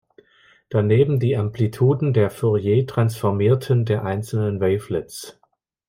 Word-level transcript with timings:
Daneben 0.71 1.19
die 1.19 1.37
Amplituden 1.37 2.11
der 2.11 2.31
Fourier-Transformierten 2.31 3.85
der 3.85 4.03
einzelnen 4.03 4.59
Wavelets. 4.59 5.39